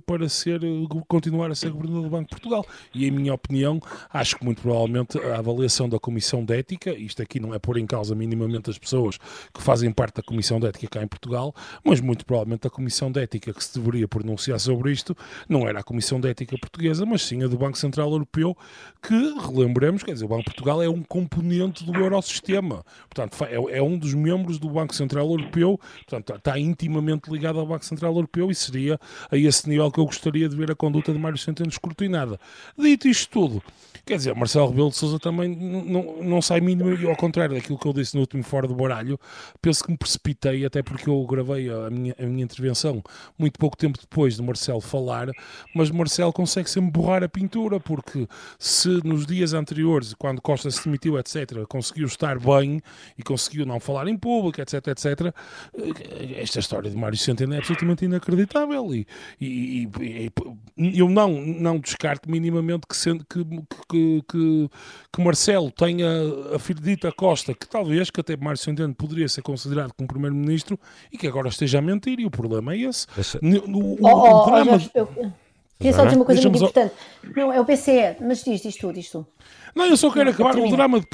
[0.05, 0.61] para ser
[1.07, 2.65] continuar a ser governador do Banco de Portugal.
[2.93, 3.79] E em minha opinião,
[4.11, 7.77] acho que muito provavelmente a avaliação da Comissão de Ética, isto aqui não é pôr
[7.77, 9.17] em causa minimamente as pessoas
[9.53, 11.53] que fazem parte da Comissão de Ética cá em Portugal,
[11.83, 15.15] mas muito provavelmente a Comissão de Ética que se deveria pronunciar sobre isto
[15.47, 18.57] não era a Comissão de Ética portuguesa, mas sim a do Banco Central Europeu,
[19.01, 22.83] que, relembremos, quer dizer, o Banco de Portugal é um componente do Eurosistema.
[23.09, 27.65] Portanto, é, é um dos membros do Banco Central Europeu, portanto, está intimamente ligado ao
[27.65, 28.99] Banco Central Europeu e seria
[29.31, 32.39] a esse nível que eu gostaria de ver a conduta de Mário Centeno escrutinada.
[32.77, 33.63] Dito isto tudo,
[34.05, 37.77] quer dizer, Marcelo Rebelo de Sousa também não, não sai mínimo, e ao contrário daquilo
[37.77, 39.19] que eu disse no último Fora do Baralho,
[39.61, 43.03] penso que me precipitei, até porque eu gravei a minha, a minha intervenção
[43.37, 45.29] muito pouco tempo depois de Marcelo falar,
[45.75, 47.98] mas Marcelo consegue sempre borrar a pintura, porque
[48.57, 52.81] se nos dias anteriores, quando Costa se demitiu, etc., conseguiu estar bem
[53.17, 55.33] e conseguiu não falar em público, etc., etc.,
[56.37, 59.07] esta história de Mário Centeno é absolutamente inacreditável e,
[59.39, 59.89] e,
[60.77, 63.43] e eu não, não descarto minimamente que, sendo, que,
[63.89, 64.69] que, que,
[65.11, 66.07] que Marcelo tenha
[66.81, 70.79] dito a Costa que talvez que até Mário Centeno poderia ser considerado como primeiro-ministro
[71.11, 73.07] e que agora esteja a mentir e o problema é esse.
[73.17, 73.39] Essa...
[73.41, 74.77] O, o, oh, oh, o drama...
[74.95, 75.48] oh.
[75.79, 76.93] Queria só dizer uma coisa muito importante.
[77.33, 79.25] Não, é o PCE, mas diz, diz tu, diz tu.
[79.73, 80.57] Não, eu só quero acabar.
[80.57, 81.07] O drama, de,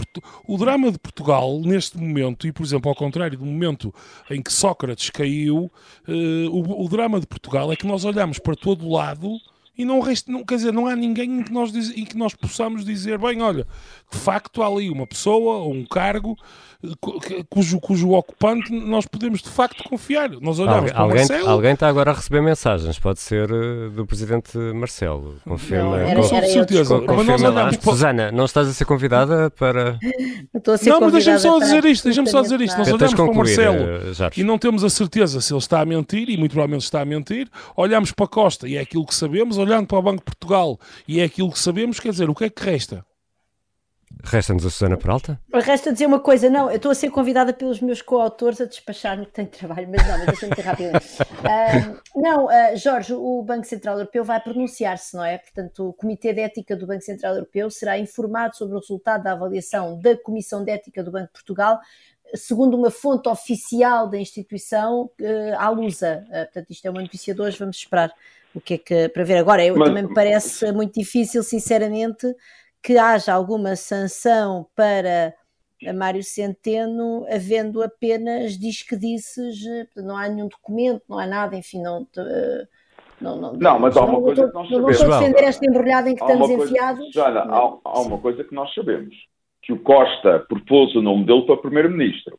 [0.47, 3.93] o drama de Portugal, neste momento, e por exemplo, ao contrário do momento
[4.27, 5.71] em que Sócrates caiu,
[6.07, 9.37] uh, o, o drama de Portugal é que nós olhamos para todo lado
[9.77, 12.33] e não, resta, não quer dizer, não há ninguém em que, nós em que nós
[12.33, 13.67] possamos dizer, bem, olha,
[14.11, 16.35] de facto há ali uma pessoa ou um cargo
[17.49, 20.29] cujo, cujo ocupante nós podemos de facto confiar.
[20.41, 21.49] Nós olhamos para alguém, Marcelo...
[21.49, 25.35] Alguém está agora a receber mensagens, pode ser uh, do Presidente Marcelo.
[25.43, 25.83] Confirma.
[25.83, 27.01] Não, era, com, certeza.
[27.01, 27.91] Mas nós olhamos para...
[27.91, 29.97] Susana, não estás a ser convidada para...
[30.53, 32.77] Estou a ser não, mas deixa-me só dizer isto, deixa-me só dizer isto.
[32.77, 35.85] Nós olhamos concluir, para Marcelo uh, e não temos a certeza se ele está a
[35.85, 37.49] mentir, e muito provavelmente está a mentir.
[37.75, 41.19] Olhamos para Costa e é aquilo que sabemos, olhando para o Banco de Portugal e
[41.19, 43.05] é aquilo que sabemos, quer dizer, o que é que resta?
[44.23, 45.39] Resta-nos a Susana Peralta?
[45.53, 49.25] Resta dizer uma coisa, não, eu estou a ser convidada pelos meus coautores a despachar-me
[49.25, 50.91] que tenho trabalho, mas não, mas deixa-me ter rápido.
[50.95, 55.37] Uh, não, uh, Jorge, o Banco Central Europeu vai pronunciar-se, não é?
[55.37, 59.33] Portanto, o Comitê de Ética do Banco Central Europeu será informado sobre o resultado da
[59.33, 61.79] avaliação da Comissão de Ética do Banco de Portugal,
[62.33, 66.25] segundo uma fonte oficial da instituição, uh, à Lusa.
[66.27, 68.11] Uh, portanto, isto é uma notícia de hoje, vamos esperar
[68.55, 69.63] o que é que, para ver agora.
[69.63, 72.33] Eu, mas, também me parece muito difícil, sinceramente,
[72.85, 75.33] que haja alguma sanção para
[75.95, 79.63] Mário Centeno, havendo apenas diz que disses,
[79.97, 82.07] não há nenhum documento, não há nada, enfim, não.
[83.19, 84.99] Não, não, não, mas há uma coisa que nós sabemos.
[85.01, 87.11] Não a defender esta embrulhada em que estamos coisa, enfiados.
[87.11, 89.15] Jana, há, há, uma coisa que nós sabemos:
[89.63, 92.37] que o Costa propôs o nome dele para Primeiro-Ministro.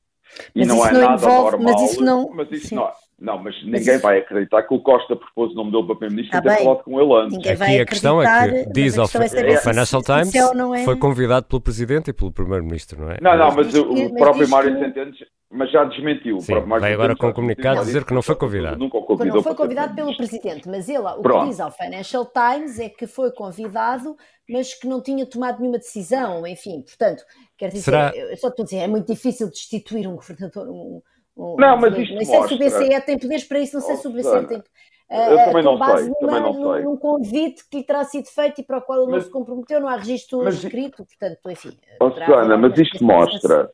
[0.55, 1.75] E não é não nada envolve, normal.
[1.75, 2.31] Mas isso não.
[2.33, 4.03] Mas isso não não, mas ninguém mas...
[4.03, 6.85] vai acreditar que o Costa propôs o nome dele para Primeiro-Ministro tá e ter falado
[6.85, 7.37] com ele antes.
[7.39, 10.85] Ninguém Aqui a questão é que diz ao é Financial Times é...
[10.85, 13.17] foi convidado pelo Presidente e pelo Primeiro-Ministro, não é?
[13.21, 15.13] Não, não, mas, o, o próprio Mário Centeno
[15.49, 16.41] mas já desmentiu.
[16.41, 18.79] Sim, vai agora com um comunicado dizer que não foi convidado.
[18.79, 21.45] Nunca não foi convidado pelo Presidente, mas ele, o Pronto.
[21.45, 24.17] que diz ao Financial Times é que foi convidado,
[24.49, 27.23] mas que não tinha tomado nenhuma decisão, enfim, portanto,
[27.57, 28.13] quer dizer, Será...
[28.15, 31.01] eu só estou a dizer, é muito difícil destituir um governador, um,
[31.37, 32.49] não, mas isto não sei mostra...
[32.49, 34.63] se o BCE tem poderes para isso, não sei se o BCE tem.
[35.09, 36.83] Eu também não sei, numa, também não sei.
[36.83, 39.81] Num convite que lhe terá sido feito e para o qual ele não se comprometeu,
[39.81, 41.79] não há registro mas, escrito, portanto, enfim.
[42.01, 43.71] Oh, Susana, mas isto mostra,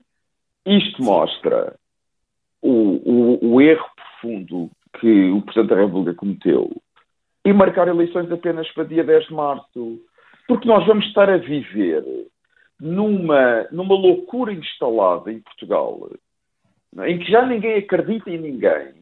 [0.66, 1.74] isto mostra
[2.60, 4.70] o, o, o erro profundo
[5.00, 6.70] que o Presidente da República cometeu
[7.44, 10.00] e marcar eleições apenas para dia 10 de março.
[10.46, 12.04] Porque nós vamos estar a viver
[12.78, 16.10] numa, numa loucura instalada em Portugal
[17.06, 18.94] em que já ninguém acredita em ninguém,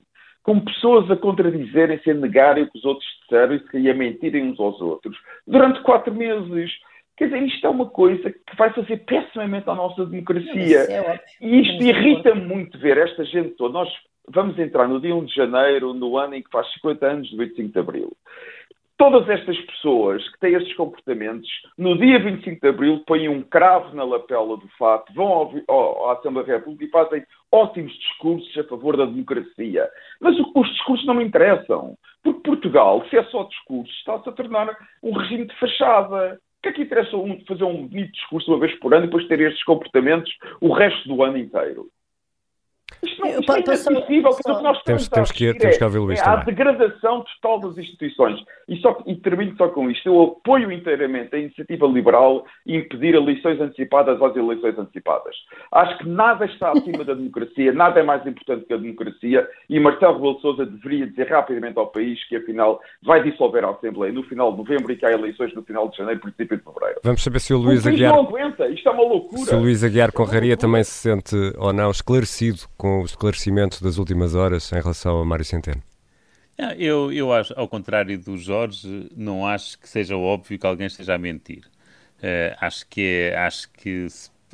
[0.43, 4.61] com pessoas a contradizerem-se, a negarem o que os outros disseram e a mentirem uns
[4.61, 6.73] aos outros, durante quatro meses.
[7.17, 10.79] Quer dizer, isto é uma coisa que vai fazer pessimamente à nossa democracia.
[10.79, 13.75] É e isto irrita muito ver esta gente toda.
[13.75, 13.91] Nós
[14.27, 17.37] vamos entrar no dia 1 de janeiro, no ano em que faz 50 anos do
[17.37, 18.17] 25 de abril
[19.01, 23.97] todas estas pessoas que têm estes comportamentos, no dia 25 de Abril, põem um cravo
[23.97, 28.59] na lapela do fato, vão ao, ao, à Assembleia da República e fazem ótimos discursos
[28.59, 29.89] a favor da democracia.
[30.21, 31.97] Mas os discursos não me interessam.
[32.23, 34.69] Porque Portugal, se é só discursos, está-se a tornar
[35.03, 36.39] um regime de fachada.
[36.59, 39.07] O que é que interessa um, fazer um bonito discurso uma vez por ano e
[39.07, 41.87] depois ter estes comportamentos o resto do ano inteiro?
[43.03, 44.33] Isto não, isto é inadmissível.
[44.33, 46.41] Só, que nós temos, temos, que, temos que ouvir o Luís é, também.
[46.41, 48.41] a degradação total das instituições.
[48.69, 50.09] E, só, e termino só com isto.
[50.09, 55.35] Eu apoio inteiramente a iniciativa liberal e impedir eleições antecipadas às eleições antecipadas.
[55.73, 59.81] Acho que nada está acima da democracia, nada é mais importante que a democracia e
[59.81, 64.13] Marcelo Rebelo de Sousa deveria dizer rapidamente ao país que, afinal, vai dissolver a Assembleia
[64.13, 67.01] no final de novembro e que há eleições no final de janeiro, princípio de fevereiro.
[67.03, 68.13] Vamos saber se o Luís o Aguiar...
[68.13, 68.69] não aguenta.
[68.69, 69.43] Isto é uma loucura.
[69.43, 73.97] Se o Luís Aguiar Conraria também se sente ou não esclarecido com o esclarecimento das
[73.97, 75.83] últimas horas em relação a Mário Centeno.
[76.77, 81.15] Eu, eu acho, ao contrário do Jorge, não acho que seja óbvio que alguém esteja
[81.15, 81.65] a mentir.
[82.19, 84.07] Uh, acho que é, acho que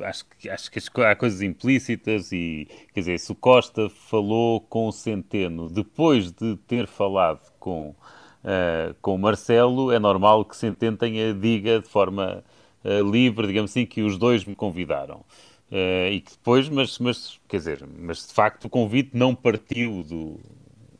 [0.03, 4.87] acho que, acho que há coisas implícitas e, quer dizer, se o Costa falou com
[4.87, 10.95] o Centeno depois de ter falado com, uh, com o Marcelo, é normal que Centeno
[10.95, 12.43] tenha, diga de forma
[12.85, 15.25] uh, livre, digamos assim, que os dois me convidaram.
[15.71, 20.01] Uh, e que depois, mas, mas, quer dizer, mas de facto o convite não partiu
[20.03, 20.39] do,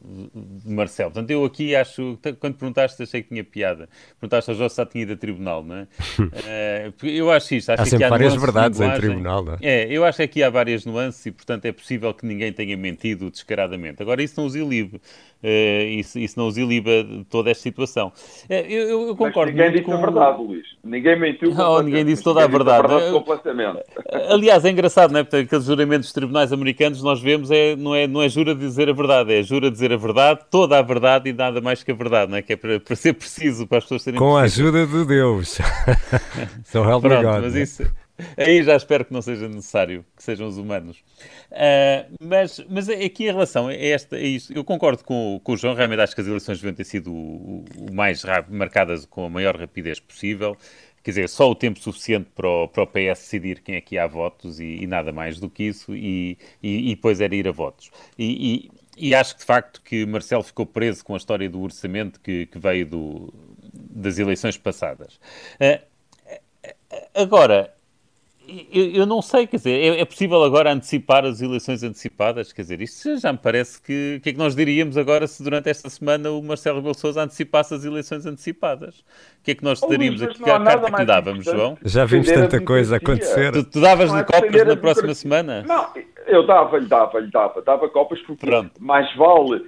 [0.07, 1.11] de Marcelo.
[1.11, 3.89] Portanto, eu aqui acho, quando perguntaste, achei que tinha piada.
[4.19, 5.83] Perguntaste ao José se já tinha ido a tribunal, não é?
[7.01, 7.71] uh, eu acho isto.
[7.71, 9.57] Acho há sempre várias verdades em tribunal, não é?
[9.61, 12.77] É, eu acho que aqui há várias nuances e, portanto, é possível que ninguém tenha
[12.77, 14.01] mentido descaradamente.
[14.01, 15.01] Agora, isso não os ilibe.
[15.43, 16.89] Uh, isso, isso não os iliba
[17.29, 18.11] toda esta situação.
[18.49, 19.93] Uh, eu, eu, concordo Mas ninguém disse com...
[19.93, 20.65] a verdade, Luís.
[20.83, 22.85] Ninguém mentiu não, ninguém disse toda a verdade.
[22.85, 23.83] a verdade completamente.
[24.29, 25.23] Aliás, é engraçado, não é?
[25.23, 28.89] Porque aqueles juramentos dos tribunais americanos nós vemos é, não, é, não é jura dizer
[28.89, 31.95] a verdade, é jura dizer a verdade, toda a verdade e nada mais que a
[31.95, 32.41] verdade, não é?
[32.41, 35.59] Que é para, para ser preciso, para as pessoas serem Com a ajuda de Deus.
[36.65, 37.41] so help Pronto, me God.
[37.43, 37.85] mas isso,
[38.37, 41.03] aí já espero que não seja necessário, que sejam os humanos.
[41.51, 45.57] Uh, mas, mas aqui em relação a, esta, a isso, eu concordo com, com o
[45.57, 49.25] João, realmente acho que as eleições deviam ter sido o, o mais rápido, marcadas com
[49.25, 50.57] a maior rapidez possível.
[51.03, 53.97] Quer dizer, só o tempo suficiente para o, para o PS decidir quem é que
[53.97, 57.47] há votos e, e nada mais do que isso, e, e, e, depois era ir
[57.47, 57.91] a votos.
[58.19, 62.19] E, e, acho que de facto que Marcelo ficou preso com a história do orçamento
[62.19, 63.33] que, que veio do,
[63.73, 65.17] das eleições passadas.
[65.61, 65.81] Uh,
[67.15, 67.73] agora,
[68.71, 72.53] eu, eu, não sei, quer dizer, é, é, possível agora antecipar as eleições antecipadas?
[72.53, 74.17] Quer dizer, isto já me parece que.
[74.17, 77.23] O que é que nós diríamos agora se durante esta semana o Marcelo Rebelo Sousa
[77.23, 78.99] antecipasse as eleições antecipadas?
[78.99, 80.35] O que é que nós daríamos aqui?
[80.35, 81.77] Que carta que lhe dávamos, João?
[81.83, 83.51] Já vimos tanta coisa acontecer.
[83.51, 85.63] Tu, tu davas-lhe é copas na próxima semana?
[85.67, 85.87] Não,
[86.25, 87.61] eu dava-lhe, dava-lhe, dava.
[87.61, 88.71] Dava copas porque Pronto.
[88.79, 89.65] mais vale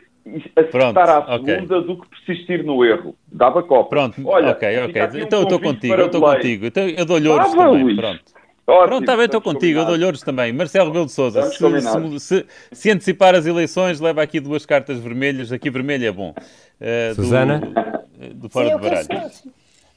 [0.56, 1.88] acertar à segunda okay.
[1.88, 3.16] do que persistir no erro.
[3.32, 3.90] Dava copas.
[3.90, 5.02] Pronto, Olha, ok, ok.
[5.22, 6.66] Então um eu estou contigo, eu estou contigo.
[6.66, 7.98] Então eu dou-lhe ouros também, Luís.
[7.98, 8.39] pronto.
[8.70, 10.54] Ótimo, Pronto, está bem, estou contigo, eu dou-lhe ouros também.
[10.54, 15.00] Marcelo Rebelo de Sousa, se, se, se, se, antecipar as eleições, leva aqui duas cartas
[15.00, 16.34] vermelhas, aqui vermelho é bom.
[16.80, 17.60] Uh, Susana?
[17.60, 19.32] Do, do fora Sim, do baralho.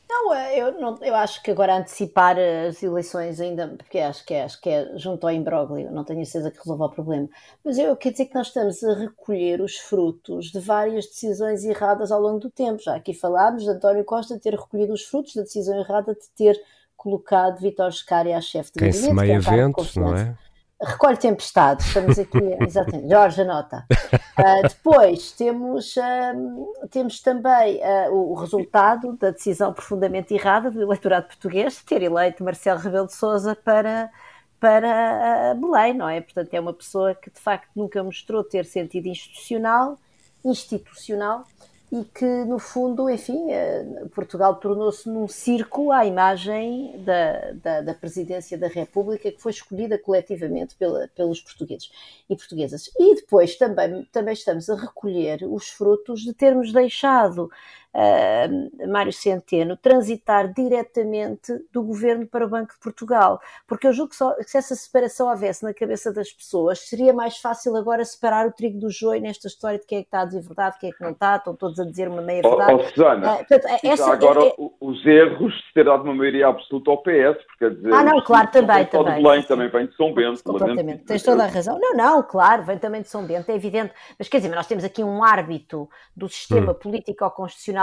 [0.08, 4.44] Não, eu, não, eu acho que agora antecipar as eleições ainda, porque acho que é,
[4.44, 7.28] acho que é junto ao imbróglio, não tenho certeza que resolva o problema.
[7.64, 12.12] Mas eu quero dizer que nós estamos a recolher os frutos de várias decisões erradas
[12.12, 12.82] ao longo do tempo.
[12.82, 16.60] Já aqui falámos de António Costa ter recolhido os frutos da decisão errada de ter
[17.02, 19.08] colocado Vitor Scari à chefe de Quem gabinete.
[19.08, 20.36] Quem se meia eventos, não é?
[20.80, 23.86] Recolhe tempestades, estamos aqui, exatamente, Jorge anota.
[23.90, 31.26] Uh, depois temos, uh, temos também uh, o, resultado da decisão profundamente errada do eleitorado
[31.26, 34.10] português de ter eleito Marcelo Rebelo de Sousa para,
[34.58, 36.20] para Belém, não é?
[36.20, 39.96] Portanto, é uma pessoa que de facto nunca mostrou ter sentido institucional,
[40.44, 41.44] institucional
[41.92, 47.94] e que, no fundo, enfim, eh, Portugal tornou-se num circo à imagem da, da, da,
[47.94, 51.90] presidência da República que foi escolhida coletivamente pela, pelos portugueses
[52.30, 52.90] e portuguesas.
[52.98, 57.50] E depois também, também estamos a recolher os frutos de termos deixado
[57.94, 63.40] uh, Mário Centeno transitar diretamente do governo para o Banco de Portugal.
[63.66, 67.12] Porque eu julgo que, só, que se essa separação houvesse na cabeça das pessoas, seria
[67.12, 70.22] mais fácil agora separar o trigo do joio nesta história de quem é que está
[70.22, 72.72] a dizer verdade, quem é que não está, estão todos a dizer uma meia verdade.
[72.72, 76.48] Oh, oh Susana, uh, portanto, essa, agora é, os erros de ter dado uma maioria
[76.48, 79.14] absoluta ao PS, porque dizer, ah, não, claro, também, também.
[79.14, 80.42] De Belém, também vem de São Bento.
[80.42, 81.78] Completamente, tens toda a razão.
[81.78, 83.92] Não, não, claro, vem também de São Bento, é evidente.
[84.18, 86.74] Mas quer dizer, nós temos aqui um árbitro do sistema hum.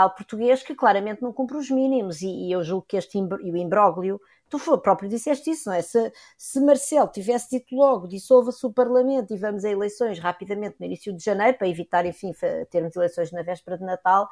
[0.08, 4.20] Português que claramente não cumpre os mínimos, e, e eu julgo que este o imbróglio,
[4.48, 5.82] tu próprio disseste isso, não é?
[5.82, 10.86] Se, se Marcelo tivesse dito logo, dissolva-se o Parlamento e vamos a eleições rapidamente no
[10.86, 12.32] início de janeiro, para evitar, enfim,
[12.70, 14.28] termos eleições na véspera de Natal,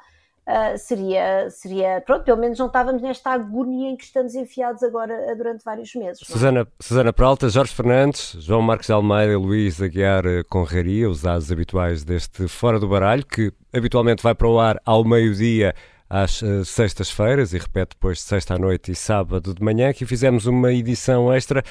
[0.49, 5.37] Uh, seria, seria, pronto, pelo menos não estávamos nesta agonia em que estamos enfiados agora
[5.37, 6.23] durante vários meses.
[6.23, 6.25] É?
[6.25, 12.03] Susana, Susana Peralta, Jorge Fernandes, João Marcos Almeida, Luís Aguiar eh, Conraria, os asos habituais
[12.03, 15.75] deste Fora do Baralho, que habitualmente vai para o ar ao meio-dia
[16.09, 19.91] às uh, sextas-feiras e repete depois de sexta à noite e sábado de manhã.
[19.91, 21.63] Aqui fizemos uma edição extra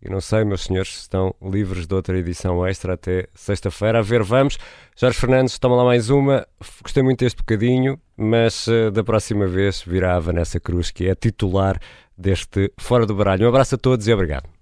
[0.00, 3.98] e não sei, meus senhores, estão livres de outra edição extra até sexta-feira.
[3.98, 4.58] A ver, vamos.
[4.96, 6.46] Jorge Fernandes, toma lá mais uma.
[6.82, 11.14] Gostei muito deste bocadinho, mas uh, da próxima vez virá a Vanessa Cruz, que é
[11.14, 11.80] titular
[12.16, 13.46] deste Fora do Baralho.
[13.46, 14.55] Um abraço a todos e obrigado.